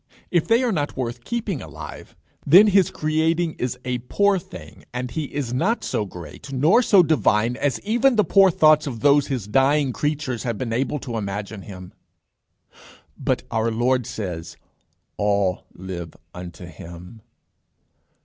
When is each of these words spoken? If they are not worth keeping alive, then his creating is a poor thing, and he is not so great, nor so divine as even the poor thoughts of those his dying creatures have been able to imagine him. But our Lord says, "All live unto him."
If 0.31 0.47
they 0.47 0.63
are 0.63 0.71
not 0.71 0.97
worth 0.97 1.23
keeping 1.23 1.61
alive, 1.61 2.15
then 2.43 2.65
his 2.65 2.89
creating 2.89 3.53
is 3.59 3.77
a 3.85 3.99
poor 3.99 4.39
thing, 4.39 4.83
and 4.91 5.11
he 5.11 5.25
is 5.25 5.53
not 5.53 5.83
so 5.83 6.05
great, 6.07 6.51
nor 6.51 6.81
so 6.81 7.03
divine 7.03 7.55
as 7.57 7.79
even 7.81 8.15
the 8.15 8.23
poor 8.23 8.49
thoughts 8.49 8.87
of 8.87 9.01
those 9.01 9.27
his 9.27 9.45
dying 9.45 9.93
creatures 9.93 10.41
have 10.41 10.57
been 10.57 10.73
able 10.73 10.97
to 10.97 11.17
imagine 11.17 11.61
him. 11.61 11.93
But 13.15 13.43
our 13.51 13.69
Lord 13.69 14.07
says, 14.07 14.57
"All 15.17 15.65
live 15.71 16.15
unto 16.33 16.65
him." 16.65 17.21